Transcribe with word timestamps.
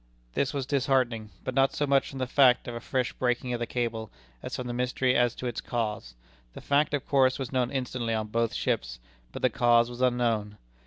This 0.33 0.51
was 0.51 0.65
disheartening, 0.65 1.29
but 1.43 1.53
not 1.53 1.75
so 1.75 1.85
much 1.85 2.09
from 2.09 2.17
the 2.17 2.25
fact 2.25 2.67
of 2.67 2.73
a 2.73 2.79
fresh 2.79 3.13
breaking 3.13 3.53
of 3.53 3.59
the 3.59 3.67
cable, 3.67 4.09
as 4.41 4.55
from 4.55 4.65
the 4.65 4.73
mystery 4.73 5.15
as 5.15 5.35
to 5.35 5.45
its 5.45 5.61
cause. 5.61 6.15
The 6.53 6.59
fact, 6.61 6.95
of 6.95 7.05
course, 7.07 7.37
was 7.37 7.51
known 7.51 7.69
instantly 7.69 8.15
on 8.15 8.29
both 8.29 8.55
ships, 8.55 8.97
but 9.31 9.43
the 9.43 9.51
cause 9.51 9.91
was 9.91 10.01
unknown. 10.01 10.57